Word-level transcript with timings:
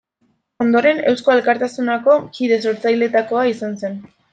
Ondoren, 0.65 1.01
Eusko 1.11 1.35
Alkartasunako 1.35 2.19
kide 2.41 2.61
sortzaileetakoa 2.67 3.51
izan 3.57 3.83
zen. 3.85 4.07